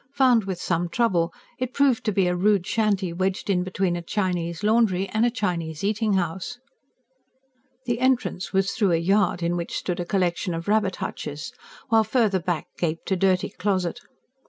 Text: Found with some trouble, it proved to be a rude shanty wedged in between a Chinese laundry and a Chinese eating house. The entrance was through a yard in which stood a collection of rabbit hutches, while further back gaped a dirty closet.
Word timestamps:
Found 0.13 0.45
with 0.45 0.59
some 0.59 0.89
trouble, 0.89 1.31
it 1.59 1.75
proved 1.75 2.03
to 2.05 2.11
be 2.11 2.25
a 2.25 2.35
rude 2.35 2.65
shanty 2.65 3.13
wedged 3.13 3.51
in 3.51 3.63
between 3.63 3.95
a 3.95 4.01
Chinese 4.01 4.63
laundry 4.63 5.07
and 5.09 5.27
a 5.27 5.29
Chinese 5.29 5.83
eating 5.83 6.13
house. 6.13 6.57
The 7.85 7.99
entrance 7.99 8.51
was 8.51 8.71
through 8.71 8.93
a 8.93 8.97
yard 8.97 9.43
in 9.43 9.55
which 9.55 9.77
stood 9.77 9.99
a 9.99 10.05
collection 10.05 10.55
of 10.55 10.67
rabbit 10.67 10.95
hutches, 10.95 11.53
while 11.89 12.03
further 12.03 12.39
back 12.39 12.65
gaped 12.79 13.11
a 13.11 13.15
dirty 13.15 13.49
closet. 13.49 13.99